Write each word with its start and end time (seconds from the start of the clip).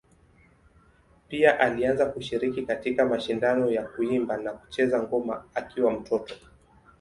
Pia 1.27 1.59
alianza 1.59 2.05
kushiriki 2.05 2.63
katika 2.65 3.05
mashindano 3.05 3.71
ya 3.71 3.87
kuimba 3.87 4.37
na 4.37 4.53
kucheza 4.53 5.03
ngoma 5.03 5.43
akiwa 5.55 5.91
mtoto. 5.91 6.35